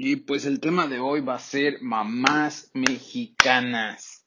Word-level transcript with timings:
Y 0.00 0.14
pues 0.14 0.46
el 0.46 0.60
tema 0.60 0.86
de 0.86 1.00
hoy 1.00 1.22
va 1.22 1.34
a 1.34 1.40
ser 1.40 1.82
mamás 1.82 2.70
mexicanas. 2.72 4.24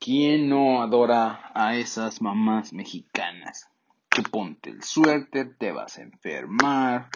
¿Quién 0.00 0.48
no 0.48 0.82
adora 0.82 1.52
a 1.54 1.76
esas 1.76 2.20
mamás 2.20 2.72
mexicanas? 2.72 3.68
Que 4.08 4.22
ponte 4.22 4.70
el 4.70 4.82
suéter, 4.82 5.56
te 5.56 5.70
vas 5.70 5.98
a 5.98 6.02
enfermar. 6.02 7.10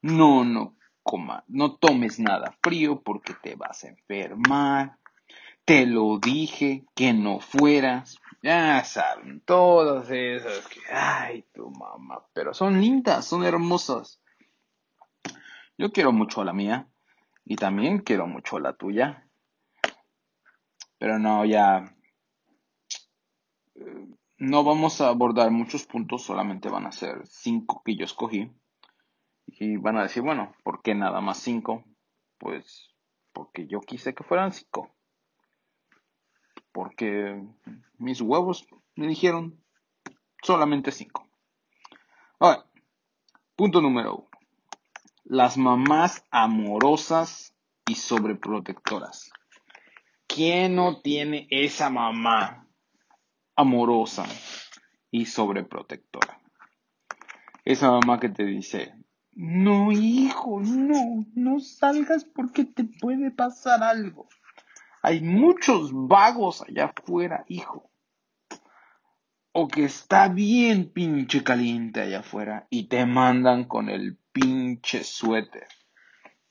No, 0.00 0.44
no 0.44 0.76
coma, 1.02 1.42
no 1.48 1.74
tomes 1.74 2.20
nada 2.20 2.56
frío 2.62 3.02
porque 3.02 3.34
te 3.34 3.56
vas 3.56 3.82
a 3.82 3.88
enfermar. 3.88 4.96
Te 5.64 5.86
lo 5.86 6.20
dije 6.20 6.84
que 6.94 7.12
no 7.12 7.40
fueras. 7.40 8.20
Ya 8.44 8.84
saben, 8.84 9.40
todas 9.40 10.08
esas 10.08 10.68
que, 10.68 10.78
ay, 10.92 11.44
tu 11.52 11.68
mamá, 11.68 12.24
pero 12.32 12.54
son 12.54 12.80
lindas, 12.80 13.26
son 13.26 13.44
hermosas. 13.44 14.20
Yo 15.78 15.92
quiero 15.92 16.10
mucho 16.10 16.40
a 16.40 16.44
la 16.44 16.54
mía 16.54 16.88
y 17.44 17.56
también 17.56 17.98
quiero 17.98 18.26
mucho 18.26 18.56
a 18.56 18.60
la 18.60 18.72
tuya. 18.72 19.28
Pero 20.98 21.18
no, 21.18 21.44
ya 21.44 21.94
eh, 23.74 24.08
no 24.38 24.64
vamos 24.64 25.00
a 25.02 25.08
abordar 25.08 25.50
muchos 25.50 25.84
puntos, 25.84 26.22
solamente 26.22 26.70
van 26.70 26.86
a 26.86 26.92
ser 26.92 27.26
cinco 27.26 27.82
que 27.84 27.94
yo 27.94 28.06
escogí. 28.06 28.50
Y 29.46 29.76
van 29.76 29.98
a 29.98 30.02
decir, 30.02 30.22
bueno, 30.22 30.54
¿por 30.64 30.82
qué 30.82 30.94
nada 30.94 31.20
más 31.20 31.38
cinco? 31.38 31.84
Pues 32.38 32.88
porque 33.32 33.66
yo 33.66 33.80
quise 33.80 34.14
que 34.14 34.24
fueran 34.24 34.52
cinco. 34.52 34.90
Porque 36.72 37.42
mis 37.98 38.22
huevos 38.22 38.66
me 38.94 39.06
dijeron 39.06 39.62
solamente 40.42 40.90
cinco. 40.90 41.28
Ahora, 42.38 42.64
punto 43.56 43.80
número 43.80 44.16
uno 44.16 44.35
las 45.28 45.56
mamás 45.56 46.24
amorosas 46.30 47.52
y 47.84 47.96
sobreprotectoras. 47.96 49.30
¿Quién 50.28 50.76
no 50.76 51.00
tiene 51.00 51.48
esa 51.50 51.90
mamá 51.90 52.68
amorosa 53.56 54.24
y 55.10 55.26
sobreprotectora? 55.26 56.40
Esa 57.64 57.90
mamá 57.90 58.20
que 58.20 58.28
te 58.28 58.44
dice, 58.44 58.94
no 59.32 59.90
hijo, 59.90 60.60
no, 60.60 61.26
no 61.34 61.58
salgas 61.58 62.24
porque 62.24 62.64
te 62.64 62.84
puede 62.84 63.32
pasar 63.32 63.82
algo. 63.82 64.28
Hay 65.02 65.22
muchos 65.22 65.90
vagos 65.92 66.62
allá 66.62 66.92
afuera, 66.96 67.44
hijo. 67.48 67.90
O 69.50 69.66
que 69.66 69.84
está 69.84 70.28
bien 70.28 70.92
pinche 70.92 71.42
caliente 71.42 72.00
allá 72.00 72.20
afuera 72.20 72.66
y 72.70 72.88
te 72.88 73.06
mandan 73.06 73.64
con 73.64 73.88
el 73.88 74.18
pinche 74.36 75.02
suéter. 75.02 75.66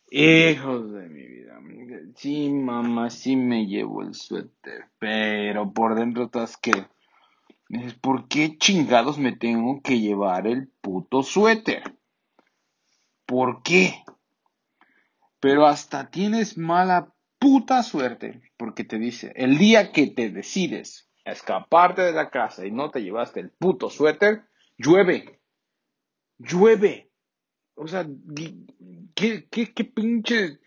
Hijos 0.10 0.92
de 0.92 1.08
mi 1.08 1.28
vida. 1.28 1.60
Sí, 2.16 2.50
mamá, 2.50 3.12
sí 3.12 3.36
me 3.36 3.68
llevo 3.68 4.02
el 4.02 4.16
suéter. 4.16 4.90
Pero 4.98 5.72
por 5.72 5.94
dentro 5.94 6.26
estás 6.26 6.58
que. 6.58 6.72
¿Por 8.02 8.28
qué 8.28 8.58
chingados 8.58 9.18
me 9.18 9.34
tengo 9.34 9.82
que 9.82 10.00
llevar 10.00 10.48
el 10.48 10.68
puto 10.82 11.22
suéter? 11.22 11.84
¿Por 13.26 13.62
qué? 13.62 14.04
Pero 15.40 15.68
hasta 15.68 16.10
tienes 16.10 16.58
mala 16.58 17.14
puta 17.38 17.84
suerte. 17.84 18.42
Porque 18.58 18.84
te 18.84 18.98
dice, 18.98 19.32
el 19.36 19.58
día 19.58 19.92
que 19.92 20.08
te 20.08 20.30
decides 20.30 21.10
a 21.26 21.32
escaparte 21.32 22.02
de 22.02 22.14
la 22.14 22.32
casa 22.32 22.66
y 22.66 22.72
no 22.72 22.90
te 22.90 23.04
llevaste 23.04 23.42
el 23.42 23.52
puto 23.52 23.90
suéter, 23.90 24.46
llueve. 24.78 25.40
Llueve. 26.38 27.12
O 27.76 27.88
sea, 27.88 28.08
¿qué, 29.16 29.48
qué, 29.50 29.74
qué 29.74 29.84
pinche, 29.84 30.60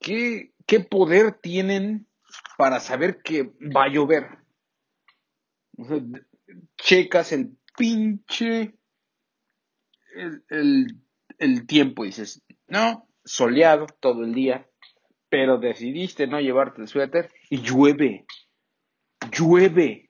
qué, 0.00 0.52
qué 0.66 0.80
poder 0.80 1.38
tienen 1.40 2.08
para 2.56 2.80
saber 2.80 3.22
que 3.22 3.52
va 3.74 3.84
a 3.84 3.88
llover? 3.88 4.38
O 5.76 5.84
sea, 5.84 5.98
checas 6.78 7.32
el 7.32 7.56
pinche, 7.76 8.74
el, 10.14 10.44
el, 10.48 10.86
el 11.38 11.66
tiempo 11.66 12.04
y 12.04 12.08
dices, 12.08 12.42
no, 12.66 13.08
soleado 13.24 13.86
todo 14.00 14.24
el 14.24 14.34
día, 14.34 14.68
pero 15.28 15.58
decidiste 15.58 16.26
no 16.26 16.40
llevarte 16.40 16.82
el 16.82 16.88
suéter 16.88 17.30
y 17.50 17.60
llueve, 17.60 18.26
llueve. 19.30 20.08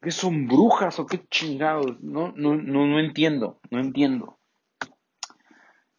¿Qué 0.00 0.10
son 0.10 0.48
brujas 0.48 0.98
o 0.98 1.06
qué 1.06 1.24
chingados? 1.28 2.02
No, 2.02 2.32
no, 2.32 2.56
no, 2.56 2.86
no 2.86 2.98
entiendo, 2.98 3.60
no 3.70 3.78
entiendo. 3.78 4.40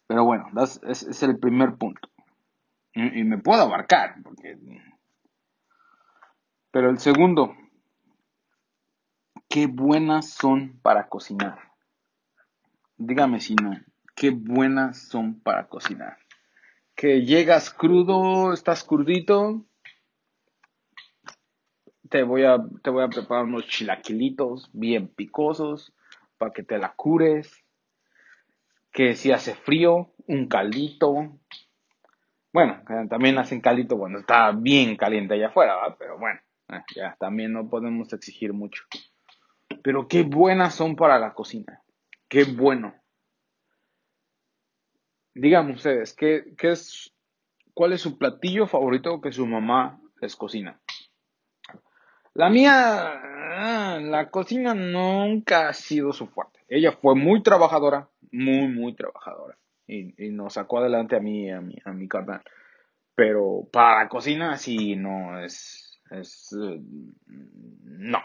Pero 0.06 0.24
bueno, 0.24 0.46
ese 0.62 1.10
es 1.10 1.22
el 1.22 1.38
primer 1.38 1.76
punto. 1.76 2.08
Y, 2.94 3.24
me 3.24 3.38
puedo 3.38 3.62
abarcar. 3.62 4.16
Pero 6.70 6.90
el 6.90 6.98
segundo, 6.98 7.56
qué 9.48 9.66
buenas 9.66 10.30
son 10.30 10.78
para 10.80 11.08
cocinar. 11.08 11.58
Dígame 12.96 13.40
si 13.40 13.56
no, 13.56 13.72
qué 14.14 14.30
buenas 14.30 15.08
son 15.08 15.40
para 15.40 15.68
cocinar. 15.68 16.18
Que 16.94 17.22
llegas 17.22 17.70
crudo, 17.70 18.52
estás 18.52 18.84
crudito, 18.84 19.64
te 22.08 22.22
voy 22.22 22.44
a, 22.44 22.58
te 22.82 22.90
voy 22.90 23.02
a 23.02 23.08
preparar 23.08 23.44
unos 23.44 23.66
chilaquilitos 23.66 24.70
bien 24.72 25.08
picosos 25.08 25.92
para 26.38 26.52
que 26.52 26.62
te 26.62 26.78
la 26.78 26.94
cures 26.94 27.63
que 28.94 29.16
si 29.16 29.32
hace 29.32 29.54
frío, 29.54 30.14
un 30.28 30.46
caldito. 30.46 31.36
Bueno, 32.52 32.80
también 33.10 33.36
hacen 33.36 33.60
caldito 33.60 33.98
cuando 33.98 34.20
está 34.20 34.52
bien 34.52 34.96
caliente 34.96 35.34
allá 35.34 35.48
afuera, 35.48 35.74
pero 35.98 36.16
bueno, 36.16 36.40
eh, 36.68 36.80
ya 36.94 37.16
también 37.18 37.52
no 37.52 37.68
podemos 37.68 38.12
exigir 38.12 38.52
mucho. 38.52 38.84
Pero 39.82 40.06
qué 40.06 40.22
buenas 40.22 40.76
son 40.76 40.94
para 40.94 41.18
la 41.18 41.34
cocina. 41.34 41.82
Qué 42.28 42.44
bueno. 42.44 42.94
Díganme 45.34 45.72
ustedes, 45.72 46.14
¿qué, 46.14 46.54
qué 46.56 46.70
es, 46.70 47.12
¿cuál 47.74 47.92
es 47.92 48.00
su 48.00 48.16
platillo 48.16 48.68
favorito 48.68 49.20
que 49.20 49.32
su 49.32 49.44
mamá 49.44 50.00
les 50.20 50.36
cocina? 50.36 50.80
La 52.34 52.48
mía, 52.48 52.72
ah, 52.76 53.98
la 54.00 54.30
cocina 54.30 54.72
nunca 54.72 55.68
ha 55.68 55.72
sido 55.72 56.12
su 56.12 56.28
fuerte. 56.28 56.53
Ella 56.68 56.92
fue 56.92 57.14
muy 57.14 57.42
trabajadora, 57.42 58.08
muy, 58.32 58.68
muy 58.68 58.94
trabajadora. 58.94 59.58
Y, 59.86 60.14
nos 60.30 60.54
sacó 60.54 60.78
adelante 60.78 61.16
a 61.16 61.20
mí 61.20 61.50
a 61.50 61.60
mi, 61.60 61.76
a 61.84 61.92
mi 61.92 62.08
carnal. 62.08 62.42
Pero 63.14 63.68
para 63.70 64.04
la 64.04 64.08
cocina 64.08 64.56
sí 64.56 64.96
no 64.96 65.38
es, 65.44 66.00
es 66.10 66.52
eh, 66.52 66.80
no. 67.26 68.18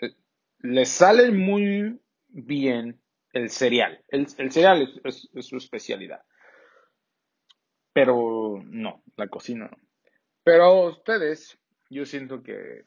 Eh, 0.00 0.14
le 0.60 0.84
sale 0.84 1.30
muy 1.30 1.98
bien 2.28 3.00
el 3.32 3.50
cereal. 3.50 4.02
El, 4.08 4.28
cereal 4.28 5.00
es, 5.04 5.28
su 5.40 5.56
especialidad. 5.56 6.22
Pero 7.92 8.62
no, 8.64 9.02
la 9.16 9.28
cocina 9.28 9.68
no. 9.70 9.78
Pero 10.42 10.88
ustedes, 10.88 11.58
yo 11.88 12.04
siento 12.04 12.42
que 12.42 12.84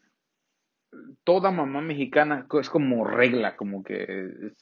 toda 1.23 1.51
mamá 1.51 1.81
mexicana 1.81 2.47
es 2.59 2.69
como 2.69 3.05
regla, 3.05 3.55
como 3.55 3.83
que 3.83 4.03
eh, 4.03 4.53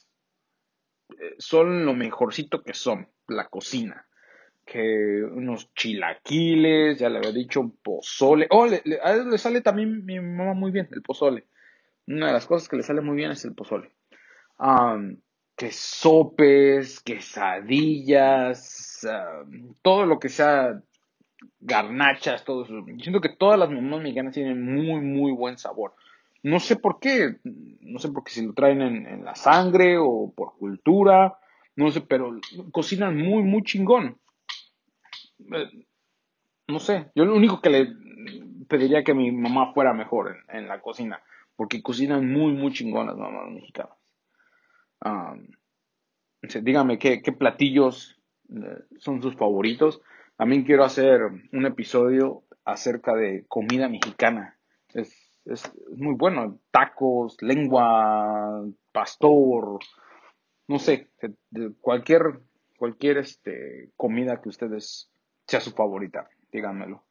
son 1.38 1.85
lo 1.85 1.94
mejorcito 1.94 2.63
que 2.63 2.73
son, 2.73 3.07
la 3.28 3.47
cocina. 3.47 4.06
Que 4.66 5.23
unos 5.23 5.73
chilaquiles, 5.73 7.00
ya 7.00 7.09
le 7.09 7.19
había 7.19 7.31
dicho, 7.31 7.72
pozole. 7.81 8.47
Oh, 8.50 8.66
a 8.66 9.13
él 9.13 9.29
le 9.29 9.38
sale 9.38 9.62
también 9.62 10.06
mi 10.06 10.19
mamá 10.19 10.53
muy 10.53 10.72
bien, 10.72 10.90
el 10.91 11.01
pozole. 11.01 11.46
Una 12.07 12.28
de 12.28 12.34
las 12.34 12.46
cosas 12.46 12.67
que 12.67 12.78
le 12.78 12.84
sale 12.84 13.01
muy 13.01 13.16
bien 13.16 13.31
es 13.31 13.46
el 13.46 13.53
pozole. 13.53 13.91
que 15.56 15.72
sopes, 15.72 17.00
quesadillas, 17.00 19.07
todo 19.81 20.05
lo 20.05 20.20
que 20.20 20.29
sea 20.29 20.82
garnachas, 21.59 22.43
todo 22.43 22.64
eso. 22.64 22.73
Siento 23.02 23.22
que 23.22 23.29
todas 23.29 23.59
las 23.59 23.70
mamás 23.70 24.02
mexicanas 24.02 24.34
tienen 24.34 24.64
muy, 24.64 25.02
muy 25.02 25.32
buen 25.32 25.58
sabor. 25.58 25.93
No 26.43 26.59
sé 26.59 26.75
por 26.75 26.99
qué, 26.99 27.37
no 27.43 27.99
sé 27.99 28.09
por 28.09 28.23
qué 28.23 28.31
si 28.31 28.45
lo 28.45 28.53
traen 28.53 28.81
en, 28.81 29.25
la 29.25 29.35
sangre 29.35 29.97
o 29.97 30.34
por 30.35 30.57
cultura, 30.57 31.37
no 31.75 31.91
sé, 31.91 32.01
pero 32.01 32.39
cocinan 32.72 33.17
muy, 33.17 33.43
muy 33.43 33.63
chingón. 33.63 34.19
Eh, 35.39 35.85
no 36.67 36.79
sé, 36.79 37.11
yo 37.16 37.25
lo 37.25 37.35
único 37.35 37.61
que 37.61 37.69
le 37.69 37.93
pediría 38.67 39.03
que 39.03 39.13
mi 39.13 39.31
mamá 39.31 39.73
fuera 39.73 39.93
mejor 39.93 40.37
en, 40.49 40.67
la 40.67 40.81
cocina, 40.81 41.22
porque 41.55 41.81
cocinan 41.81 42.31
muy, 42.31 42.53
muy 42.53 42.72
chingón 42.72 43.07
las 43.07 43.17
mamás 43.17 43.49
mexicanas. 43.49 43.97
dígame 46.61 46.99
qué, 46.99 47.22
qué 47.22 47.31
platillos 47.31 48.19
eh, 48.49 48.84
son 48.99 49.22
sus 49.22 49.35
favoritos. 49.35 50.01
También 50.35 50.63
quiero 50.63 50.84
hacer 50.84 51.22
un 51.51 51.66
episodio 51.66 52.43
acerca 52.63 53.16
de 53.16 53.45
comida 53.47 53.89
mexicana. 53.89 54.57
Es, 54.93 55.27
es, 55.49 55.72
muy 55.96 56.16
bueno. 56.16 56.59
Tacos, 56.72 57.38
lengua, 57.41 58.64
pastor, 58.91 59.79
no 60.67 60.79
sé, 60.79 61.09
cualquier, 61.82 62.41
cualquier 62.78 63.17
este, 63.20 63.91
comida 63.96 64.41
que 64.41 64.49
ustedes 64.49 65.11
sea 65.46 65.61
su 65.61 65.72
favorita, 65.72 66.29
díganmelo. 66.52 67.03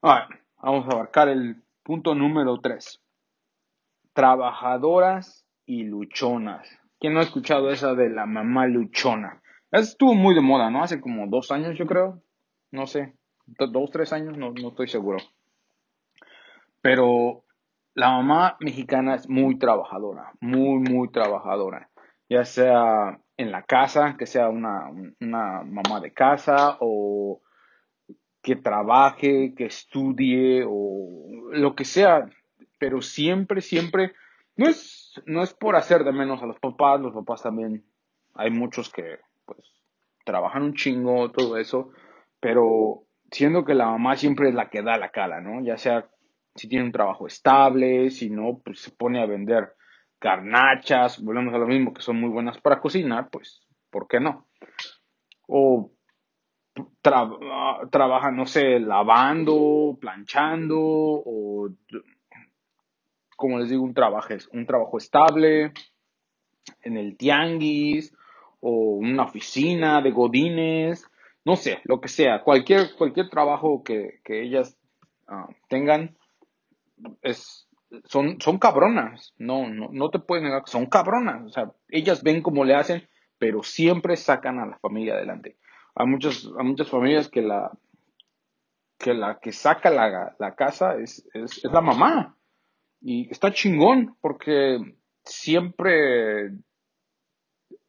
vamos 0.00 0.88
a 0.88 0.92
abarcar 0.92 1.28
el 1.28 1.62
punto 1.82 2.14
número 2.14 2.58
3. 2.60 3.02
Trabajadoras 4.12 5.46
y 5.66 5.82
luchonas. 5.84 6.68
¿Quién 6.98 7.14
no 7.14 7.20
ha 7.20 7.24
escuchado 7.24 7.70
esa 7.70 7.94
de 7.94 8.08
la 8.08 8.26
mamá 8.26 8.66
luchona? 8.66 9.42
estuvo 9.72 10.14
muy 10.14 10.34
de 10.34 10.40
moda, 10.40 10.70
¿no? 10.70 10.82
Hace 10.82 11.00
como 11.00 11.26
dos 11.26 11.50
años, 11.50 11.76
yo 11.76 11.86
creo. 11.86 12.22
No 12.70 12.86
sé, 12.86 13.14
dos, 13.46 13.90
tres 13.90 14.12
años, 14.12 14.38
no, 14.38 14.52
no 14.52 14.68
estoy 14.68 14.88
seguro. 14.88 15.18
Pero 16.86 17.42
la 17.94 18.10
mamá 18.10 18.56
mexicana 18.60 19.16
es 19.16 19.28
muy 19.28 19.58
trabajadora, 19.58 20.30
muy, 20.38 20.78
muy 20.78 21.10
trabajadora. 21.10 21.90
Ya 22.28 22.44
sea 22.44 23.18
en 23.36 23.50
la 23.50 23.64
casa, 23.64 24.14
que 24.16 24.26
sea 24.26 24.48
una, 24.50 24.92
una 25.20 25.62
mamá 25.64 25.98
de 26.00 26.12
casa 26.12 26.76
o 26.78 27.42
que 28.40 28.54
trabaje, 28.54 29.52
que 29.56 29.64
estudie 29.64 30.64
o 30.64 31.50
lo 31.50 31.74
que 31.74 31.84
sea, 31.84 32.30
pero 32.78 33.02
siempre, 33.02 33.62
siempre, 33.62 34.12
no 34.54 34.68
es, 34.68 35.20
no 35.26 35.42
es 35.42 35.54
por 35.54 35.74
hacer 35.74 36.04
de 36.04 36.12
menos 36.12 36.40
a 36.40 36.46
los 36.46 36.60
papás, 36.60 37.00
los 37.00 37.14
papás 37.14 37.42
también, 37.42 37.84
hay 38.36 38.52
muchos 38.52 38.92
que 38.92 39.18
pues 39.44 39.58
trabajan 40.24 40.62
un 40.62 40.74
chingo, 40.74 41.32
todo 41.32 41.56
eso, 41.56 41.90
pero 42.38 43.02
siendo 43.32 43.64
que 43.64 43.74
la 43.74 43.86
mamá 43.86 44.14
siempre 44.14 44.50
es 44.50 44.54
la 44.54 44.70
que 44.70 44.82
da 44.82 44.96
la 44.98 45.10
cara, 45.10 45.40
¿no? 45.40 45.64
Ya 45.64 45.78
sea 45.78 46.08
si 46.56 46.68
tiene 46.68 46.84
un 46.84 46.92
trabajo 46.92 47.26
estable, 47.26 48.10
si 48.10 48.30
no, 48.30 48.60
pues 48.64 48.80
se 48.80 48.90
pone 48.90 49.22
a 49.22 49.26
vender 49.26 49.74
garnachas, 50.20 51.22
volvemos 51.22 51.54
a 51.54 51.58
lo 51.58 51.66
mismo, 51.66 51.92
que 51.92 52.02
son 52.02 52.20
muy 52.20 52.30
buenas 52.30 52.58
para 52.58 52.80
cocinar, 52.80 53.28
pues, 53.30 53.66
¿por 53.90 54.08
qué 54.08 54.20
no? 54.20 54.46
O 55.46 55.90
trabaja, 57.02 58.30
no 58.30 58.46
sé, 58.46 58.80
lavando, 58.80 59.96
planchando, 60.00 60.78
o 60.78 61.70
como 63.36 63.58
les 63.58 63.70
digo, 63.70 63.82
un 63.82 63.94
trabajo, 63.94 64.34
un 64.52 64.66
trabajo 64.66 64.98
estable 64.98 65.72
en 66.82 66.96
el 66.96 67.16
tianguis, 67.16 68.12
o 68.60 68.96
una 68.96 69.24
oficina 69.24 70.00
de 70.02 70.10
godines, 70.10 71.06
no 71.44 71.56
sé, 71.56 71.80
lo 71.84 72.00
que 72.00 72.08
sea, 72.08 72.42
cualquier, 72.42 72.96
cualquier 72.96 73.28
trabajo 73.28 73.84
que, 73.84 74.20
ellas 74.26 74.76
ah, 75.28 75.48
tengan, 75.68 76.16
es, 77.22 77.68
son, 78.04 78.40
son 78.40 78.58
cabronas, 78.58 79.34
no, 79.38 79.68
no, 79.68 79.88
no 79.92 80.10
te 80.10 80.18
pueden 80.18 80.44
negar 80.44 80.64
que 80.64 80.70
son 80.70 80.86
cabronas, 80.86 81.44
o 81.44 81.48
sea, 81.50 81.72
ellas 81.88 82.22
ven 82.22 82.42
cómo 82.42 82.64
le 82.64 82.74
hacen, 82.74 83.08
pero 83.38 83.62
siempre 83.62 84.16
sacan 84.16 84.58
a 84.58 84.66
la 84.66 84.78
familia 84.78 85.14
adelante. 85.14 85.56
Hay 85.94 86.06
muchas, 86.06 86.48
hay 86.58 86.66
muchas 86.66 86.90
familias 86.90 87.28
que 87.28 87.42
la 87.42 87.70
que 88.98 89.14
la 89.14 89.38
que 89.40 89.52
saca 89.52 89.90
la, 89.90 90.34
la 90.38 90.54
casa 90.54 90.96
es, 90.96 91.26
es, 91.34 91.64
es, 91.64 91.72
la 91.72 91.80
mamá. 91.80 92.36
Y 93.00 93.30
está 93.30 93.52
chingón 93.52 94.16
porque 94.20 94.78
siempre, 95.24 96.46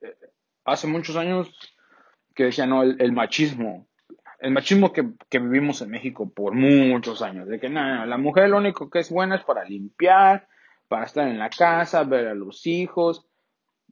eh, 0.02 0.16
hace 0.66 0.88
muchos 0.88 1.16
años 1.16 1.50
que 2.36 2.46
decían, 2.46 2.70
no, 2.70 2.84
el, 2.84 3.12
machismo, 3.14 3.87
el 4.40 4.52
machismo 4.52 4.94
que, 4.94 5.10
que, 5.30 5.40
vivimos 5.40 5.82
en 5.82 5.90
México 5.90 6.30
por 6.30 6.54
muchos 6.54 7.22
años, 7.22 7.48
de 7.48 7.60
que 7.60 7.70
nada, 7.70 8.06
la 8.06 8.18
mujer 8.18 8.50
lo 8.50 8.58
único 8.58 8.90
que 8.90 9.00
es 9.00 9.10
buena 9.10 9.36
es 9.36 9.44
para 9.44 9.64
limpiar, 9.64 10.48
para 10.88 11.06
estar 11.06 11.28
en 11.28 11.40
la 11.40 11.50
casa, 11.50 12.04
ver 12.04 12.28
a 12.28 12.36
los 12.36 12.66
hijos, 12.68 13.28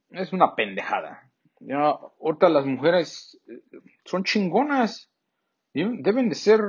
es 0.09 0.33
una 0.33 0.56
pendejada. 0.56 1.31
Ya, 1.59 1.97
ahorita 2.21 2.50
las 2.50 2.65
mujeres 2.65 3.39
eh, 3.47 3.62
son 4.03 4.24
chingonas, 4.24 5.09
deben 5.74 6.30
de 6.30 6.36
ser, 6.36 6.62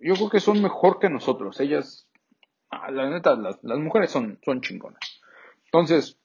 yo 0.00 0.14
creo 0.14 0.30
que 0.30 0.40
son 0.40 0.60
mejor 0.60 0.98
que 0.98 1.08
nosotros, 1.08 1.60
ellas, 1.60 2.08
ah, 2.70 2.90
la 2.90 3.08
neta, 3.10 3.36
las, 3.36 3.62
las 3.62 3.78
mujeres 3.78 4.10
son, 4.10 4.38
son 4.42 4.60
chingonas. 4.60 5.20
Entonces, 5.66 6.18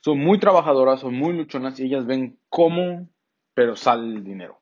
son 0.00 0.18
muy 0.18 0.38
trabajadoras, 0.38 1.00
son 1.00 1.14
muy 1.14 1.32
luchonas 1.32 1.78
y 1.80 1.86
ellas 1.86 2.06
ven 2.06 2.38
cómo, 2.48 3.08
pero 3.54 3.74
sale 3.74 4.14
el 4.14 4.22
dinero. 4.22 4.60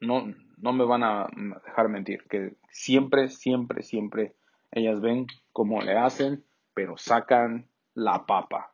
No, 0.00 0.32
no 0.58 0.72
me 0.72 0.84
van 0.84 1.02
a 1.02 1.28
dejar 1.66 1.88
mentir, 1.88 2.24
que 2.28 2.56
siempre, 2.70 3.28
siempre, 3.28 3.82
siempre 3.82 4.34
ellas 4.72 5.00
ven 5.00 5.26
cómo 5.52 5.80
le 5.82 5.96
hacen, 5.96 6.44
pero 6.74 6.96
sacan 6.96 7.68
la 7.94 8.26
papa, 8.26 8.72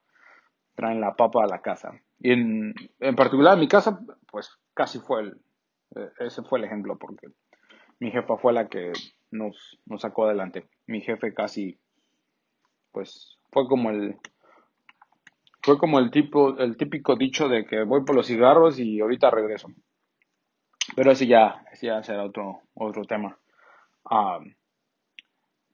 traen 0.74 1.00
la 1.00 1.14
papa 1.14 1.44
a 1.44 1.46
la 1.46 1.60
casa. 1.60 2.00
Y 2.18 2.32
en, 2.32 2.74
en 3.00 3.16
particular 3.16 3.54
en 3.54 3.60
mi 3.60 3.68
casa, 3.68 4.00
pues 4.30 4.58
casi 4.74 4.98
fue 4.98 5.22
el, 5.22 5.40
eh, 5.96 6.10
ese 6.20 6.42
fue 6.42 6.58
el 6.58 6.64
ejemplo, 6.64 6.96
porque 6.98 7.28
mi 7.98 8.10
jefa 8.10 8.36
fue 8.36 8.52
la 8.52 8.68
que 8.68 8.92
nos, 9.30 9.78
nos 9.86 10.02
sacó 10.02 10.24
adelante. 10.24 10.66
Mi 10.86 11.00
jefe 11.00 11.34
casi, 11.34 11.78
pues, 12.92 13.38
fue 13.50 13.66
como 13.68 13.90
el, 13.90 14.16
fue 15.62 15.78
como 15.78 15.98
el 15.98 16.10
tipo, 16.10 16.58
el 16.58 16.76
típico 16.76 17.16
dicho 17.16 17.48
de 17.48 17.64
que 17.64 17.84
voy 17.84 18.04
por 18.04 18.16
los 18.16 18.26
cigarros 18.26 18.78
y 18.78 19.00
ahorita 19.00 19.30
regreso. 19.30 19.68
Pero 20.96 21.12
ese 21.12 21.26
ya, 21.26 21.64
ya 21.80 22.02
será 22.02 22.24
otro, 22.24 22.62
otro 22.74 23.04
tema. 23.04 23.38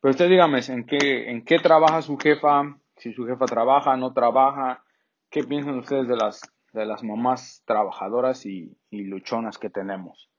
Pero 0.00 0.10
usted 0.10 0.28
dígame, 0.28 0.60
¿en 0.68 0.84
qué, 0.84 1.30
¿en 1.30 1.44
qué 1.44 1.58
trabaja 1.58 2.02
su 2.02 2.16
jefa? 2.16 2.76
Si 2.96 3.12
su 3.12 3.26
jefa 3.26 3.46
trabaja, 3.46 3.96
no 3.96 4.12
trabaja. 4.12 4.84
¿Qué 5.30 5.44
piensan 5.44 5.78
ustedes 5.78 6.08
de 6.08 6.16
las, 6.16 6.40
de 6.72 6.86
las 6.86 7.02
mamás 7.02 7.62
trabajadoras 7.66 8.46
y, 8.46 8.76
luchonas 8.90 9.58
que 9.58 9.70
tenemos? 9.70 10.30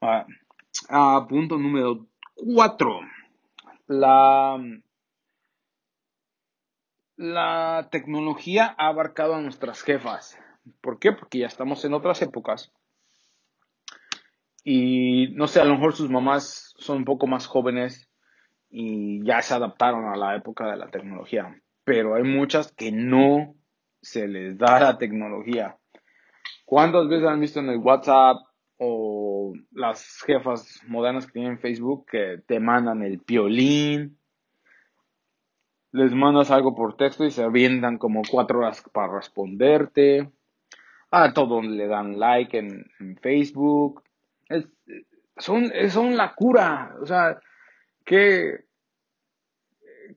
Ah, 0.00 1.26
punto 1.28 1.58
número 1.58 2.06
cuatro. 2.34 3.00
La, 3.86 4.58
la 7.16 7.88
tecnología 7.90 8.74
ha 8.76 8.88
abarcado 8.88 9.34
a 9.34 9.40
nuestras 9.40 9.82
jefas. 9.82 10.38
¿Por 10.80 10.98
qué? 10.98 11.12
Porque 11.12 11.38
ya 11.38 11.46
estamos 11.46 11.84
en 11.84 11.94
otras 11.94 12.20
épocas. 12.22 12.72
Y 14.68 15.28
no 15.36 15.46
sé, 15.46 15.60
a 15.60 15.64
lo 15.64 15.74
mejor 15.74 15.94
sus 15.94 16.10
mamás 16.10 16.74
son 16.76 16.96
un 16.96 17.04
poco 17.04 17.28
más 17.28 17.46
jóvenes 17.46 18.10
y 18.68 19.24
ya 19.24 19.40
se 19.40 19.54
adaptaron 19.54 20.06
a 20.06 20.16
la 20.16 20.34
época 20.34 20.68
de 20.68 20.76
la 20.76 20.88
tecnología. 20.88 21.62
Pero 21.84 22.16
hay 22.16 22.24
muchas 22.24 22.72
que 22.72 22.90
no 22.90 23.54
se 24.02 24.26
les 24.26 24.58
da 24.58 24.80
la 24.80 24.98
tecnología. 24.98 25.76
¿Cuántas 26.64 27.06
veces 27.06 27.28
han 27.28 27.38
visto 27.38 27.60
en 27.60 27.68
el 27.68 27.78
WhatsApp 27.78 28.38
o 28.76 29.52
las 29.70 30.20
jefas 30.26 30.80
modernas 30.88 31.26
que 31.26 31.34
tienen 31.34 31.60
Facebook 31.60 32.06
que 32.10 32.42
te 32.44 32.58
mandan 32.58 33.04
el 33.04 33.20
piolín, 33.20 34.18
les 35.92 36.12
mandas 36.12 36.50
algo 36.50 36.74
por 36.74 36.96
texto 36.96 37.24
y 37.24 37.30
se 37.30 37.44
avientan 37.44 37.98
como 37.98 38.22
cuatro 38.28 38.58
horas 38.58 38.82
para 38.92 39.14
responderte. 39.14 40.28
A 41.12 41.32
todos 41.32 41.64
le 41.64 41.86
dan 41.86 42.18
like 42.18 42.58
en, 42.58 43.16
Facebook. 43.22 44.02
Son, 45.36 45.72
son 45.90 46.16
la 46.16 46.34
cura. 46.34 46.94
O 47.00 47.06
sea, 47.06 47.38
qué, 48.04 48.64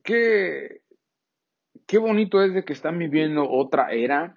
qué, 0.02 0.82
qué 1.86 1.98
bonito 1.98 2.42
es 2.42 2.54
de 2.54 2.64
que 2.64 2.72
están 2.72 2.98
viviendo 2.98 3.48
otra 3.48 3.92
era. 3.92 4.36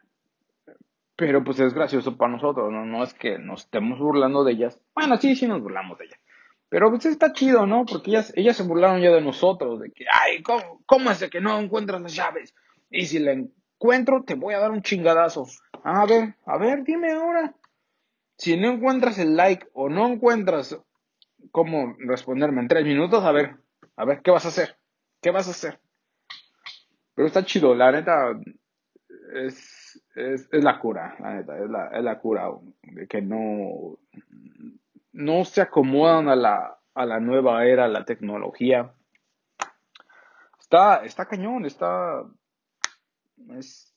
Pero 1.15 1.43
pues 1.43 1.59
es 1.59 1.73
gracioso 1.73 2.17
para 2.17 2.31
nosotros, 2.31 2.71
¿no? 2.71 2.85
No 2.85 3.03
es 3.03 3.13
que 3.13 3.38
nos 3.38 3.62
estemos 3.62 4.00
burlando 4.00 4.43
de 4.43 4.53
ellas. 4.53 4.79
Bueno, 4.95 5.17
sí, 5.17 5.35
sí 5.35 5.47
nos 5.47 5.62
burlamos 5.62 5.97
de 6.00 6.05
ellas. 6.05 6.19
Pero 6.69 6.89
pues 6.89 7.05
está 7.05 7.33
chido, 7.33 7.67
¿no? 7.67 7.85
Porque 7.85 8.09
ellas, 8.09 8.33
ellas 8.35 8.57
se 8.57 8.63
burlaron 8.63 9.00
ya 9.00 9.12
de 9.12 9.21
nosotros, 9.21 9.79
de 9.79 9.91
que, 9.91 10.05
ay, 10.12 10.41
¿cómo, 10.41 10.81
¿cómo 10.88 11.12
es 11.12 11.19
de 11.19 11.29
que 11.29 11.39
no 11.39 11.59
encuentras 11.59 12.01
las 12.01 12.15
llaves? 12.15 12.55
Y 12.89 13.05
si 13.05 13.19
la 13.19 13.33
encuentro, 13.33 14.23
te 14.23 14.33
voy 14.33 14.55
a 14.55 14.59
dar 14.59 14.71
un 14.71 14.81
chingadazo. 14.81 15.45
A 15.83 16.07
ver, 16.07 16.33
a 16.47 16.57
ver, 16.57 16.83
dime 16.83 17.12
ahora. 17.12 17.53
Si 18.43 18.57
no 18.57 18.71
encuentras 18.71 19.17
el 19.19 19.38
like 19.38 19.69
o 19.71 19.88
no 19.88 20.05
encuentras 20.05 20.77
cómo 21.51 21.95
responderme 22.00 22.59
en 22.59 22.67
tres 22.67 22.83
minutos, 22.83 23.23
a 23.23 23.31
ver, 23.31 23.55
a 23.95 24.03
ver, 24.03 24.21
¿qué 24.21 24.31
vas 24.31 24.43
a 24.43 24.50
hacer? 24.50 24.77
¿Qué 25.21 25.31
vas 25.31 25.47
a 25.47 25.51
hacer? 25.51 25.79
Pero 27.15 27.25
está 27.25 27.45
chido, 27.45 27.73
la 27.73 27.93
neta, 27.93 28.38
es, 29.33 30.03
es, 30.15 30.50
es 30.51 30.62
la 30.62 30.77
cura, 30.77 31.15
la 31.21 31.35
neta, 31.35 31.57
es 31.57 31.69
la, 31.69 31.88
es 31.88 32.03
la 32.03 32.19
cura, 32.19 32.50
de 32.81 33.07
que 33.07 33.21
no, 33.21 33.97
no 35.13 35.45
se 35.45 35.62
acomodan 35.62 36.27
a 36.27 36.35
la, 36.35 36.77
a 36.95 37.05
la 37.05 37.21
nueva 37.21 37.65
era, 37.65 37.85
a 37.85 37.88
la 37.88 38.03
tecnología. 38.03 38.93
Está, 40.59 41.05
está 41.05 41.27
cañón, 41.29 41.65
está, 41.65 42.25
es, 43.51 43.95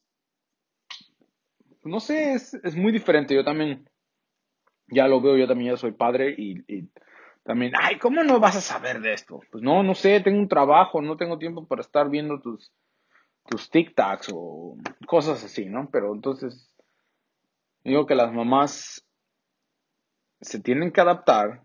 no 1.82 1.98
sé, 1.98 2.34
es, 2.34 2.54
es 2.54 2.76
muy 2.76 2.92
diferente. 2.92 3.34
Yo 3.34 3.44
también, 3.44 3.90
ya 4.88 5.08
lo 5.08 5.20
veo, 5.20 5.36
yo 5.36 5.46
también 5.46 5.72
ya 5.72 5.76
soy 5.76 5.92
padre 5.92 6.34
y, 6.36 6.60
y, 6.72 6.88
también, 7.42 7.72
ay, 7.80 7.98
¿cómo 7.98 8.24
no 8.24 8.40
vas 8.40 8.56
a 8.56 8.60
saber 8.60 9.00
de 9.00 9.12
esto? 9.12 9.40
Pues 9.52 9.62
no, 9.62 9.84
no 9.84 9.94
sé, 9.94 10.20
tengo 10.20 10.38
un 10.38 10.48
trabajo, 10.48 11.00
no 11.00 11.16
tengo 11.16 11.38
tiempo 11.38 11.64
para 11.66 11.80
estar 11.80 12.10
viendo 12.10 12.40
tus, 12.40 12.72
tus 13.46 13.70
TikToks 13.70 14.30
o 14.34 14.76
cosas 15.06 15.44
así, 15.44 15.66
¿no? 15.66 15.88
Pero 15.90 16.12
entonces, 16.12 16.68
digo 17.84 18.04
que 18.04 18.16
las 18.16 18.32
mamás 18.32 19.06
se 20.40 20.60
tienen 20.60 20.90
que 20.90 21.00
adaptar 21.00 21.62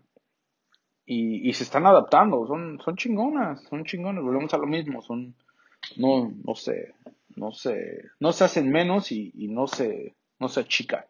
y, 1.04 1.48
y 1.48 1.52
se 1.52 1.64
están 1.64 1.84
adaptando, 1.86 2.46
son, 2.46 2.80
son 2.84 2.96
chingonas, 2.96 3.62
son 3.64 3.84
chingonas, 3.84 4.22
volvemos 4.22 4.54
a 4.54 4.58
lo 4.58 4.66
mismo, 4.66 5.02
son, 5.02 5.34
no, 5.96 6.32
no 6.44 6.54
sé, 6.54 6.94
no 7.34 7.50
se, 7.50 8.04
no 8.20 8.32
se 8.32 8.44
hacen 8.44 8.70
menos 8.70 9.10
y, 9.10 9.32
y 9.34 9.48
no 9.48 9.66
se, 9.66 10.14
no 10.38 10.48
se 10.48 10.60
achican. 10.60 11.04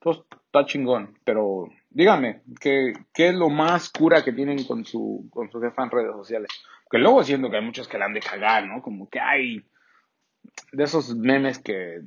Entonces, 0.00 0.24
está 0.54 0.66
chingón, 0.66 1.18
pero 1.24 1.68
dígame, 1.90 2.42
¿qué, 2.60 2.92
¿qué 3.12 3.28
es 3.28 3.34
lo 3.34 3.48
más 3.48 3.90
cura 3.90 4.22
que 4.22 4.32
tienen 4.32 4.62
con 4.64 4.84
su, 4.84 5.28
con 5.30 5.50
su 5.50 5.60
jefa 5.60 5.82
en 5.82 5.90
redes 5.90 6.12
sociales? 6.12 6.48
Que 6.88 6.98
luego 6.98 7.24
siento 7.24 7.50
que 7.50 7.56
hay 7.56 7.64
muchos 7.64 7.88
que 7.88 7.98
la 7.98 8.04
han 8.04 8.14
de 8.14 8.20
cagar, 8.20 8.64
¿no? 8.64 8.80
Como 8.80 9.08
que 9.08 9.18
hay 9.18 9.64
de 10.70 10.84
esos 10.84 11.16
memes 11.16 11.58
que 11.58 12.02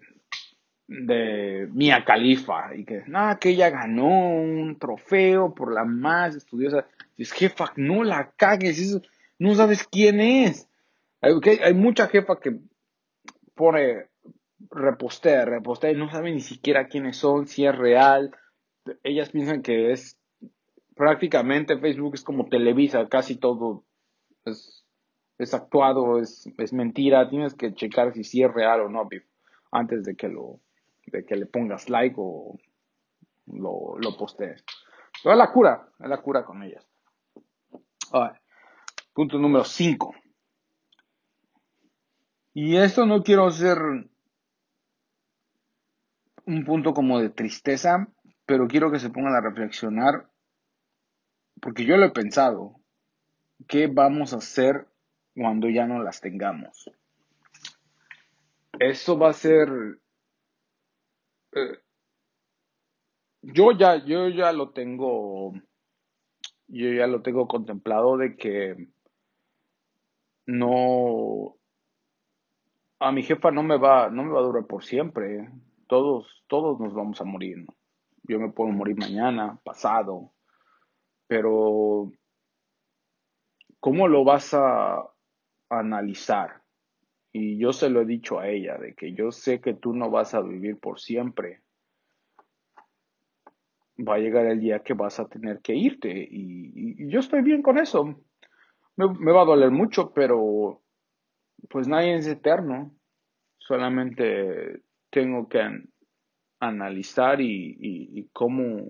de 0.87 1.67
Mia 1.73 2.05
Califa 2.05 2.73
y 2.73 2.85
que, 2.85 3.03
nada, 3.07 3.37
que 3.37 3.49
ella 3.49 3.69
ganó 3.69 4.07
un 4.07 4.77
trofeo 4.79 5.53
por 5.53 5.73
la 5.73 5.83
más 5.83 6.33
estudiosa. 6.37 6.85
Dices, 7.17 7.33
jefa, 7.33 7.73
no 7.75 8.05
la 8.05 8.31
cagues, 8.37 9.01
no 9.39 9.55
sabes 9.55 9.85
quién 9.85 10.21
es. 10.21 10.69
Hay, 11.19 11.33
hay 11.61 11.73
mucha 11.73 12.07
jefa 12.07 12.39
que 12.39 12.57
pone, 13.55 14.05
repostea, 14.71 15.45
repostea 15.45 15.91
y 15.91 15.95
no 15.95 16.09
sabe 16.09 16.31
ni 16.31 16.41
siquiera 16.41 16.87
quiénes 16.87 17.17
son, 17.17 17.47
si 17.47 17.65
es 17.65 17.75
real. 17.75 18.35
Ellas 19.03 19.29
piensan 19.29 19.61
que 19.61 19.91
es 19.91 20.17
prácticamente 20.95 21.77
Facebook 21.77 22.15
es 22.15 22.23
como 22.23 22.47
Televisa, 22.47 23.07
casi 23.07 23.35
todo 23.35 23.83
es, 24.45 24.85
es 25.37 25.53
actuado, 25.53 26.19
es, 26.19 26.49
es 26.57 26.73
mentira. 26.73 27.29
Tienes 27.29 27.53
que 27.53 27.73
checar 27.73 28.13
si 28.13 28.43
es 28.43 28.53
real 28.53 28.81
o 28.81 28.89
no, 28.89 29.07
antes 29.71 30.03
de 30.03 30.15
que 30.15 30.27
lo 30.27 30.59
de 31.05 31.25
que 31.25 31.37
le 31.37 31.45
pongas 31.45 31.89
like 31.89 32.15
o 32.17 32.57
lo, 33.45 33.97
lo 33.97 34.17
postees. 34.17 34.63
Pero 35.23 35.33
es 35.33 35.39
la 35.39 35.51
cura, 35.51 35.89
es 35.99 36.09
la 36.09 36.21
cura 36.21 36.43
con 36.43 36.63
ellas. 36.63 36.85
Punto 39.13 39.37
número 39.37 39.63
5. 39.63 40.13
Y 42.53 42.75
esto 42.75 43.05
no 43.05 43.23
quiero 43.23 43.49
ser 43.51 43.77
un 46.47 46.65
punto 46.65 46.93
como 46.93 47.19
de 47.19 47.29
tristeza, 47.29 48.07
pero 48.45 48.67
quiero 48.67 48.91
que 48.91 48.99
se 48.99 49.09
pongan 49.09 49.35
a 49.35 49.41
reflexionar, 49.41 50.29
porque 51.61 51.85
yo 51.85 51.97
lo 51.97 52.07
he 52.07 52.11
pensado, 52.11 52.79
¿qué 53.67 53.87
vamos 53.87 54.33
a 54.33 54.37
hacer 54.37 54.87
cuando 55.35 55.69
ya 55.69 55.85
no 55.85 56.01
las 56.01 56.21
tengamos? 56.21 56.89
Eso 58.79 59.19
va 59.19 59.29
a 59.29 59.33
ser 59.33 59.69
eh, 61.51 61.79
yo 63.41 63.71
ya, 63.71 64.03
yo 64.05 64.29
ya 64.29 64.51
lo 64.51 64.71
tengo, 64.71 65.53
yo 66.67 66.93
ya 66.93 67.07
lo 67.07 67.21
tengo 67.21 67.47
contemplado 67.47 68.17
de 68.17 68.35
que 68.35 68.87
no, 70.45 71.57
a 72.99 73.11
mi 73.11 73.23
jefa 73.23 73.51
no 73.51 73.63
me 73.63 73.77
va, 73.77 74.09
no 74.09 74.23
me 74.23 74.31
va 74.31 74.39
a 74.39 74.43
durar 74.43 74.65
por 74.65 74.83
siempre. 74.83 75.49
Todos, 75.87 76.43
todos 76.47 76.79
nos 76.79 76.93
vamos 76.93 77.19
a 77.21 77.25
morir. 77.25 77.65
Yo 78.23 78.39
me 78.39 78.51
puedo 78.51 78.71
morir 78.71 78.97
mañana, 78.97 79.59
pasado, 79.63 80.33
pero 81.27 82.11
¿cómo 83.79 84.07
lo 84.07 84.23
vas 84.23 84.53
a 84.53 85.09
analizar? 85.69 86.61
Y 87.31 87.57
yo 87.57 87.71
se 87.71 87.89
lo 87.89 88.01
he 88.01 88.05
dicho 88.05 88.39
a 88.39 88.49
ella, 88.49 88.77
de 88.77 88.95
que 88.95 89.13
yo 89.13 89.31
sé 89.31 89.61
que 89.61 89.73
tú 89.73 89.93
no 89.93 90.09
vas 90.09 90.33
a 90.33 90.41
vivir 90.41 90.79
por 90.79 90.99
siempre. 90.99 91.61
Va 93.99 94.15
a 94.15 94.19
llegar 94.19 94.45
el 94.45 94.59
día 94.59 94.79
que 94.79 94.93
vas 94.93 95.19
a 95.19 95.27
tener 95.27 95.59
que 95.61 95.75
irte. 95.75 96.09
Y, 96.09 97.07
yo 97.09 97.19
estoy 97.19 97.41
bien 97.41 97.61
con 97.61 97.77
eso. 97.77 98.23
Me, 98.95 99.31
va 99.31 99.41
a 99.43 99.45
doler 99.45 99.71
mucho, 99.71 100.13
pero 100.13 100.81
pues 101.69 101.87
nadie 101.87 102.15
es 102.15 102.27
eterno. 102.27 102.95
Solamente 103.57 104.81
tengo 105.09 105.47
que 105.47 105.59
analizar 106.59 107.39
y, 107.41 108.29
cómo, 108.33 108.87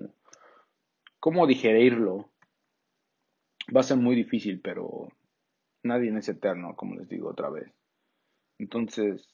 cómo 1.19 1.47
digerirlo. 1.47 2.29
Va 3.75 3.81
a 3.81 3.83
ser 3.83 3.97
muy 3.97 4.15
difícil, 4.15 4.62
pero 4.62 5.09
nadie 5.83 6.15
es 6.17 6.29
eterno, 6.29 6.75
como 6.75 6.95
les 6.95 7.09
digo 7.09 7.29
otra 7.29 7.50
vez. 7.50 7.71
Entonces, 8.59 9.27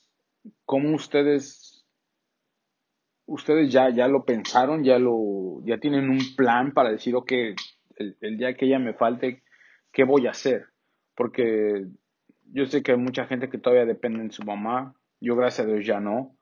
¿cómo 0.65 0.95
ustedes, 0.95 1.85
ustedes 3.25 3.71
ya, 3.71 3.89
ya 3.89 4.07
lo 4.07 4.25
pensaron, 4.25 4.83
ya 4.83 4.97
lo, 4.97 5.61
ya 5.65 5.77
tienen 5.77 6.09
un 6.09 6.35
plan 6.35 6.73
para 6.73 6.91
decir, 6.91 7.15
ok, 7.15 7.31
el, 7.95 8.17
el 8.21 8.37
día 8.37 8.55
que 8.55 8.65
ella 8.65 8.79
me 8.79 8.93
falte, 8.93 9.43
¿qué 9.91 10.03
voy 10.03 10.25
a 10.25 10.31
hacer? 10.31 10.65
Porque 11.15 11.85
yo 12.51 12.65
sé 12.65 12.81
que 12.81 12.93
hay 12.93 12.97
mucha 12.97 13.25
gente 13.27 13.49
que 13.49 13.59
todavía 13.59 13.85
depende 13.85 14.23
de 14.23 14.31
su 14.31 14.43
mamá, 14.43 14.95
yo 15.21 15.35
gracias 15.35 15.67
a 15.67 15.69
Dios 15.69 15.85
ya 15.85 15.99
no, 15.99 16.35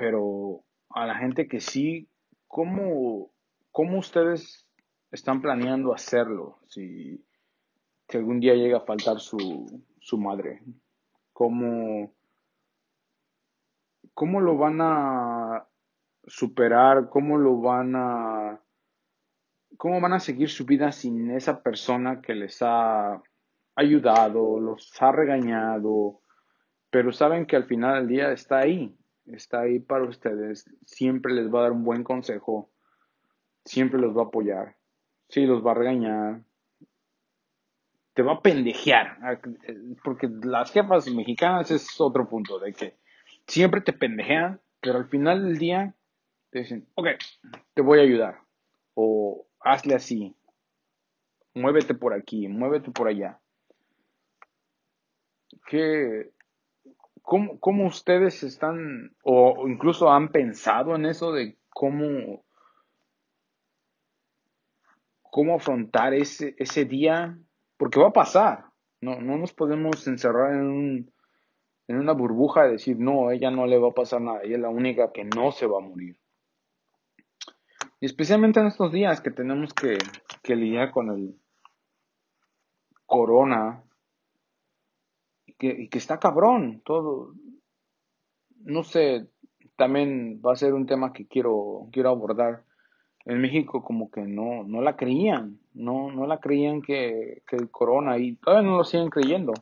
pero 0.00 0.64
a 0.88 1.06
la 1.06 1.14
gente 1.16 1.46
que 1.46 1.60
sí, 1.60 2.08
¿cómo, 2.48 3.30
cómo 3.70 3.98
ustedes 3.98 4.66
están 5.12 5.42
planeando 5.42 5.92
hacerlo 5.92 6.58
si, 6.66 7.22
si 8.08 8.16
algún 8.16 8.40
día 8.40 8.54
llega 8.54 8.78
a 8.78 8.86
faltar 8.86 9.20
su, 9.20 9.84
su 10.00 10.18
madre? 10.18 10.62
cómo, 11.40 12.12
cómo 14.12 14.42
lo 14.42 14.58
van 14.58 14.78
a 14.82 15.66
superar, 16.26 17.08
cómo 17.08 17.38
lo 17.38 17.62
van 17.62 17.96
a, 17.96 18.60
cómo 19.78 20.02
van 20.02 20.12
a 20.12 20.20
seguir 20.20 20.50
su 20.50 20.66
vida 20.66 20.92
sin 20.92 21.30
esa 21.30 21.62
persona 21.62 22.20
que 22.20 22.34
les 22.34 22.58
ha 22.60 23.22
ayudado, 23.74 24.60
los 24.60 24.92
ha 25.00 25.12
regañado, 25.12 26.20
pero 26.90 27.10
saben 27.10 27.46
que 27.46 27.56
al 27.56 27.64
final 27.64 28.00
del 28.00 28.08
día 28.08 28.32
está 28.32 28.58
ahí, 28.58 28.94
está 29.34 29.60
ahí 29.60 29.78
para 29.78 30.04
ustedes, 30.04 30.68
siempre 30.84 31.34
les 31.34 31.52
va 31.52 31.60
a 31.60 31.62
dar 31.62 31.72
un 31.72 31.84
buen 31.84 32.04
consejo, 32.04 32.70
siempre 33.64 34.00
los 34.00 34.16
va 34.16 34.22
a 34.22 34.26
apoyar, 34.26 34.76
sí 35.28 35.46
los 35.46 35.64
va 35.64 35.72
a 35.72 35.74
regañar, 35.74 36.42
te 38.14 38.22
va 38.22 38.34
a 38.34 38.42
pendejear. 38.42 39.18
Porque 40.04 40.28
las 40.42 40.72
jefas 40.72 41.08
mexicanas 41.08 41.70
es 41.70 42.00
otro 42.00 42.28
punto, 42.28 42.58
de 42.58 42.72
que 42.72 42.96
siempre 43.46 43.80
te 43.80 43.92
pendejean, 43.92 44.60
pero 44.80 44.98
al 44.98 45.08
final 45.08 45.44
del 45.44 45.58
día 45.58 45.94
te 46.50 46.60
dicen, 46.60 46.86
ok, 46.94 47.08
te 47.74 47.82
voy 47.82 48.00
a 48.00 48.02
ayudar. 48.02 48.40
O 48.94 49.46
hazle 49.60 49.94
así. 49.94 50.36
Muévete 51.54 51.94
por 51.94 52.14
aquí, 52.14 52.48
muévete 52.48 52.90
por 52.90 53.08
allá. 53.08 53.40
¿Qué, 55.66 56.30
cómo, 57.30 57.60
cómo 57.60 57.86
ustedes 57.86 58.42
están, 58.42 59.14
o 59.22 59.68
incluso 59.68 60.10
han 60.10 60.32
pensado 60.32 60.96
en 60.96 61.06
eso 61.06 61.30
de 61.30 61.56
cómo, 61.68 62.44
cómo 65.22 65.54
afrontar 65.54 66.12
ese, 66.12 66.56
ese 66.58 66.86
día 66.86 67.38
porque 67.76 68.00
va 68.00 68.08
a 68.08 68.12
pasar. 68.12 68.64
No, 69.00 69.20
no 69.20 69.38
nos 69.38 69.52
podemos 69.52 70.08
encerrar 70.08 70.54
en, 70.54 70.66
un, 70.66 71.12
en 71.86 71.98
una 71.98 72.14
burbuja 72.14 72.64
de 72.64 72.72
decir, 72.72 72.98
no, 72.98 73.30
ella 73.30 73.52
no 73.52 73.64
le 73.64 73.78
va 73.78 73.90
a 73.90 73.94
pasar 73.94 74.20
nada, 74.20 74.40
ella 74.42 74.56
es 74.56 74.62
la 74.62 74.70
única 74.70 75.12
que 75.12 75.22
no 75.22 75.52
se 75.52 75.66
va 75.66 75.78
a 75.78 75.86
morir. 75.86 76.18
Y 78.00 78.06
especialmente 78.06 78.58
en 78.58 78.66
estos 78.66 78.90
días 78.90 79.20
que 79.20 79.30
tenemos 79.30 79.72
que, 79.72 79.98
que 80.42 80.56
lidiar 80.56 80.90
con 80.90 81.10
el 81.10 81.40
corona 83.06 83.84
y 83.84 83.89
que, 85.60 85.68
y 85.68 85.88
que 85.88 85.98
está 85.98 86.18
cabrón, 86.18 86.82
todo. 86.84 87.34
No 88.64 88.82
sé, 88.82 89.28
también 89.76 90.42
va 90.44 90.52
a 90.52 90.56
ser 90.56 90.74
un 90.74 90.86
tema 90.86 91.12
que 91.12 91.26
quiero, 91.26 91.88
quiero 91.92 92.08
abordar 92.08 92.64
en 93.24 93.40
México 93.40 93.84
como 93.84 94.10
que 94.10 94.22
no, 94.22 94.64
no 94.64 94.80
la 94.80 94.96
creían, 94.96 95.60
no, 95.74 96.10
no 96.10 96.26
la 96.26 96.40
creían 96.40 96.82
que, 96.82 97.42
el 97.50 97.70
corona 97.70 98.18
y 98.18 98.36
todavía 98.36 98.68
no 98.68 98.78
lo 98.78 98.84
siguen 98.84 99.10
creyendo. 99.10 99.52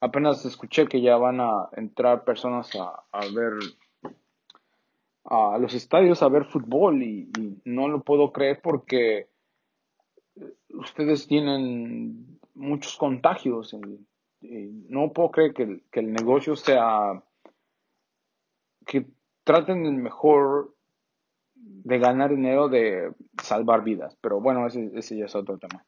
Apenas 0.00 0.44
escuché 0.44 0.86
que 0.86 1.00
ya 1.00 1.16
van 1.16 1.40
a 1.40 1.68
entrar 1.76 2.24
personas 2.24 2.74
a, 2.76 3.04
a 3.12 3.20
ver 3.34 3.52
a 5.24 5.58
los 5.58 5.74
estadios 5.74 6.22
a 6.22 6.28
ver 6.28 6.44
fútbol 6.44 7.02
y, 7.02 7.30
no 7.64 7.88
lo 7.88 8.02
puedo 8.02 8.32
creer 8.32 8.60
porque 8.62 9.28
ustedes 10.70 11.26
tienen 11.26 12.38
muchos 12.54 12.96
contagios 12.96 13.74
y, 13.74 14.06
no 14.42 15.12
puedo 15.12 15.30
creer 15.30 15.54
que 15.54 15.62
el, 15.62 15.84
que 15.90 16.00
el 16.00 16.12
negocio 16.12 16.56
sea 16.56 17.22
que 18.86 19.06
traten 19.44 19.86
el 19.86 19.96
mejor 19.96 20.74
de 21.54 21.98
ganar 21.98 22.30
dinero, 22.30 22.68
de 22.68 23.14
salvar 23.42 23.82
vidas. 23.84 24.16
Pero 24.20 24.40
bueno, 24.40 24.66
ese, 24.66 24.90
ese 24.94 25.16
ya 25.16 25.26
es 25.26 25.34
otro 25.34 25.58
tema. 25.58 25.84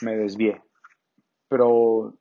Me 0.00 0.16
desvié. 0.16 0.62
Pero, 1.48 2.14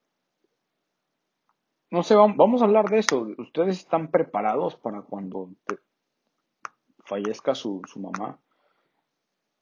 no 1.92 2.04
sé, 2.04 2.16
vamos 2.16 2.62
a 2.62 2.66
hablar 2.66 2.90
de 2.90 3.00
eso. 3.00 3.28
¿Ustedes 3.38 3.80
están 3.80 4.12
preparados 4.12 4.75
para 4.75 5.02
cuando 5.02 5.50
fallezca 7.06 7.56
su, 7.56 7.82
su 7.88 8.00
mamá? 8.00 8.40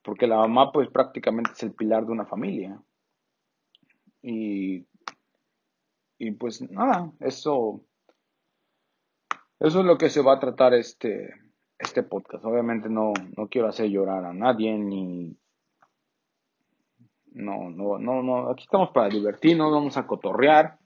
Porque 0.03 0.27
la 0.27 0.37
mamá 0.37 0.71
pues 0.71 0.89
prácticamente 0.89 1.51
es 1.51 1.63
el 1.63 1.73
pilar 1.73 2.05
de 2.05 2.11
una 2.11 2.25
familia. 2.25 2.81
Y, 4.21 4.85
y 6.17 6.31
pues 6.31 6.61
nada, 6.69 7.11
eso, 7.19 7.83
eso 9.59 9.79
es 9.79 9.85
lo 9.85 9.97
que 9.97 10.09
se 10.09 10.21
va 10.21 10.33
a 10.33 10.39
tratar 10.39 10.73
este, 10.73 11.33
este 11.77 12.03
podcast. 12.03 12.45
Obviamente 12.45 12.89
no, 12.89 13.13
no 13.37 13.47
quiero 13.47 13.67
hacer 13.67 13.89
llorar 13.89 14.25
a 14.25 14.33
nadie 14.33 14.77
ni... 14.77 15.35
No, 17.33 17.69
no, 17.69 17.97
no, 17.97 18.21
no. 18.21 18.49
Aquí 18.49 18.63
estamos 18.63 18.89
para 18.91 19.07
divertirnos, 19.07 19.71
vamos 19.71 19.97
a 19.97 20.05
cotorrear. 20.05 20.79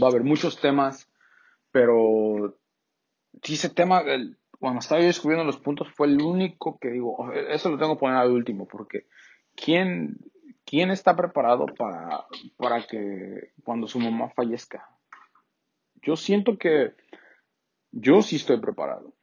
Va 0.00 0.06
a 0.06 0.10
haber 0.10 0.22
muchos 0.22 0.60
temas, 0.60 1.10
pero 1.72 2.56
si 3.42 3.54
ese 3.54 3.68
tema, 3.68 4.02
cuando 4.58 4.78
estaba 4.78 5.00
yo 5.00 5.08
descubriendo 5.08 5.44
los 5.44 5.58
puntos, 5.58 5.88
fue 5.94 6.06
el 6.06 6.22
único 6.22 6.78
que 6.78 6.90
digo, 6.90 7.32
eso 7.32 7.70
lo 7.70 7.78
tengo 7.78 7.94
que 7.94 8.00
poner 8.00 8.16
al 8.16 8.30
último, 8.30 8.66
porque 8.66 9.06
¿quién, 9.56 10.18
quién 10.64 10.90
está 10.90 11.16
preparado 11.16 11.66
para, 11.66 12.26
para 12.56 12.86
que 12.86 13.52
cuando 13.64 13.86
su 13.86 13.98
mamá 13.98 14.30
fallezca? 14.30 14.88
Yo 16.02 16.16
siento 16.16 16.58
que 16.58 16.94
yo 17.90 18.22
sí 18.22 18.36
estoy 18.36 18.60
preparado. 18.60 19.14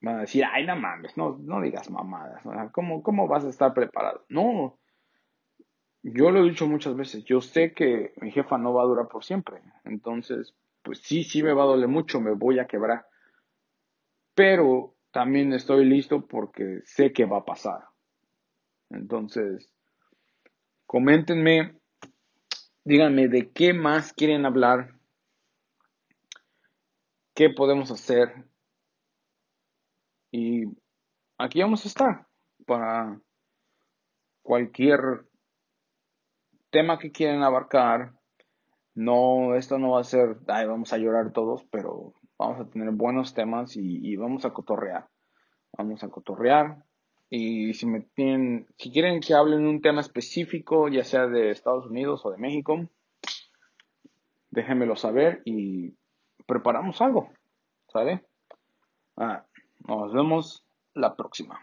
Van 0.00 0.16
a 0.16 0.20
decir, 0.20 0.44
ay, 0.44 0.66
no 0.66 0.76
mames, 0.76 1.16
no, 1.16 1.38
no 1.40 1.60
digas 1.62 1.90
mamadas. 1.90 2.42
¿Cómo, 2.72 3.02
¿Cómo 3.02 3.26
vas 3.26 3.44
a 3.44 3.48
estar 3.48 3.72
preparado? 3.72 4.24
No, 4.28 4.78
yo 6.02 6.30
lo 6.30 6.40
he 6.40 6.50
dicho 6.50 6.66
muchas 6.66 6.94
veces, 6.94 7.24
yo 7.24 7.40
sé 7.40 7.72
que 7.72 8.12
mi 8.20 8.30
jefa 8.30 8.58
no 8.58 8.74
va 8.74 8.82
a 8.82 8.86
durar 8.86 9.08
por 9.08 9.24
siempre. 9.24 9.62
Entonces, 9.84 10.54
pues 10.82 10.98
sí, 10.98 11.24
sí 11.24 11.42
me 11.42 11.54
va 11.54 11.62
a 11.62 11.68
doler 11.68 11.88
mucho, 11.88 12.20
me 12.20 12.32
voy 12.32 12.58
a 12.58 12.66
quebrar. 12.66 13.06
Pero 14.34 14.94
también 15.10 15.54
estoy 15.54 15.86
listo 15.86 16.26
porque 16.26 16.80
sé 16.84 17.14
que 17.14 17.24
va 17.24 17.38
a 17.38 17.44
pasar. 17.46 17.84
Entonces, 18.90 19.72
coméntenme, 20.86 21.76
díganme 22.84 23.28
de 23.28 23.50
qué 23.50 23.72
más 23.72 24.12
quieren 24.12 24.46
hablar, 24.46 24.94
qué 27.34 27.50
podemos 27.50 27.90
hacer 27.90 28.44
y 30.30 30.64
aquí 31.38 31.62
vamos 31.62 31.84
a 31.84 31.88
estar 31.88 32.26
para 32.66 33.20
cualquier 34.42 35.26
tema 36.70 36.98
que 36.98 37.12
quieran 37.12 37.44
abarcar. 37.44 38.14
No, 38.94 39.54
esto 39.54 39.78
no 39.78 39.92
va 39.92 40.00
a 40.00 40.04
ser, 40.04 40.38
ay, 40.48 40.66
vamos 40.66 40.92
a 40.92 40.98
llorar 40.98 41.32
todos, 41.32 41.64
pero 41.70 42.14
vamos 42.36 42.60
a 42.60 42.68
tener 42.68 42.90
buenos 42.90 43.32
temas 43.34 43.76
y, 43.76 44.16
vamos 44.16 44.44
a 44.44 44.52
cotorrear. 44.52 45.08
Vamos 45.78 46.02
a 46.02 46.08
cotorrear. 46.08 46.84
Y 47.36 47.74
si 47.74 47.84
me 47.86 48.00
tienen, 48.00 48.68
si 48.78 48.92
quieren 48.92 49.18
que 49.18 49.34
hablen 49.34 49.66
un 49.66 49.82
tema 49.82 50.00
específico, 50.00 50.86
ya 50.86 51.02
sea 51.02 51.26
de 51.26 51.50
Estados 51.50 51.84
Unidos 51.86 52.24
o 52.24 52.30
de 52.30 52.38
México, 52.38 52.88
déjenmelo 54.50 54.94
saber 54.94 55.42
y 55.44 55.96
preparamos 56.46 57.00
algo. 57.00 57.32
¿Sale? 57.88 58.24
Ah, 59.16 59.46
nos 59.80 60.12
vemos 60.12 60.64
la 60.94 61.16
próxima. 61.16 61.58